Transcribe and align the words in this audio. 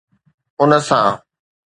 ان 0.61 0.71
سان 0.87 1.13